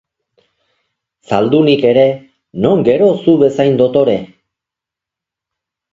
Zaldunik 1.31 1.85
ere, 1.91 2.05
non 2.65 2.83
gero 2.89 3.13
zu 3.21 3.39
bezain 3.45 3.81
dotore? 3.85 4.17